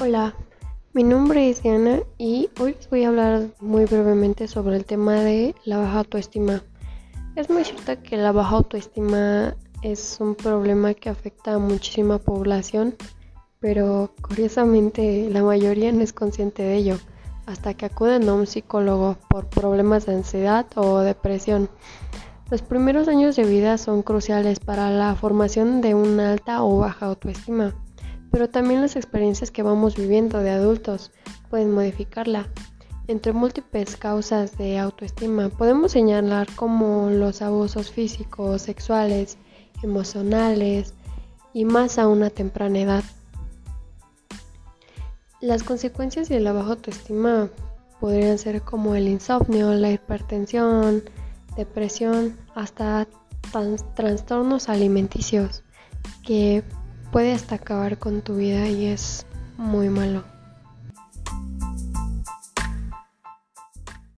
Hola, 0.00 0.34
mi 0.92 1.04
nombre 1.04 1.48
es 1.48 1.62
Diana 1.62 2.00
y 2.18 2.50
hoy 2.58 2.74
les 2.74 2.90
voy 2.90 3.04
a 3.04 3.08
hablar 3.08 3.46
muy 3.60 3.84
brevemente 3.84 4.48
sobre 4.48 4.74
el 4.76 4.84
tema 4.84 5.14
de 5.14 5.54
la 5.64 5.78
baja 5.78 6.00
autoestima. 6.00 6.64
Es 7.36 7.48
muy 7.48 7.64
cierto 7.64 8.02
que 8.02 8.16
la 8.16 8.32
baja 8.32 8.56
autoestima 8.56 9.54
es 9.82 10.16
un 10.18 10.34
problema 10.34 10.94
que 10.94 11.10
afecta 11.10 11.54
a 11.54 11.58
muchísima 11.58 12.18
población, 12.18 12.96
pero 13.60 14.12
curiosamente 14.20 15.30
la 15.30 15.44
mayoría 15.44 15.92
no 15.92 16.00
es 16.00 16.12
consciente 16.12 16.64
de 16.64 16.74
ello 16.74 16.98
hasta 17.46 17.74
que 17.74 17.86
acuden 17.86 18.28
a 18.28 18.34
un 18.34 18.48
psicólogo 18.48 19.16
por 19.30 19.46
problemas 19.46 20.06
de 20.06 20.16
ansiedad 20.16 20.66
o 20.74 20.98
depresión. 20.98 21.70
Los 22.50 22.62
primeros 22.62 23.06
años 23.06 23.36
de 23.36 23.44
vida 23.44 23.78
son 23.78 24.02
cruciales 24.02 24.58
para 24.58 24.90
la 24.90 25.14
formación 25.14 25.80
de 25.80 25.94
una 25.94 26.32
alta 26.32 26.64
o 26.64 26.78
baja 26.80 27.06
autoestima 27.06 27.74
pero 28.34 28.50
también 28.50 28.80
las 28.80 28.96
experiencias 28.96 29.52
que 29.52 29.62
vamos 29.62 29.94
viviendo 29.94 30.40
de 30.40 30.50
adultos 30.50 31.12
pueden 31.50 31.70
modificarla. 31.70 32.48
Entre 33.06 33.32
múltiples 33.32 33.96
causas 33.96 34.58
de 34.58 34.76
autoestima 34.80 35.50
podemos 35.50 35.92
señalar 35.92 36.48
como 36.56 37.10
los 37.10 37.42
abusos 37.42 37.92
físicos, 37.92 38.62
sexuales, 38.62 39.38
emocionales 39.84 40.94
y 41.52 41.64
más 41.64 41.96
a 41.96 42.08
una 42.08 42.28
temprana 42.28 42.80
edad. 42.80 43.04
Las 45.40 45.62
consecuencias 45.62 46.28
de 46.28 46.40
la 46.40 46.52
baja 46.52 46.70
autoestima 46.70 47.50
podrían 48.00 48.38
ser 48.38 48.62
como 48.62 48.96
el 48.96 49.06
insomnio, 49.06 49.74
la 49.74 49.92
hipertensión, 49.92 51.04
depresión, 51.56 52.36
hasta 52.56 53.06
trastornos 53.94 54.68
alimenticios 54.68 55.62
que 56.24 56.64
puede 57.14 57.32
hasta 57.32 57.54
acabar 57.54 57.96
con 57.96 58.22
tu 58.22 58.34
vida 58.38 58.66
y 58.66 58.86
es 58.86 59.24
muy 59.56 59.88
malo. 59.88 60.33